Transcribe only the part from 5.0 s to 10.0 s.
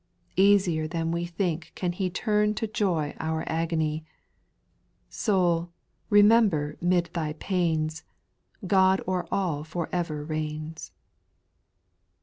Soul, remember 'mid thy pains, God o'er all for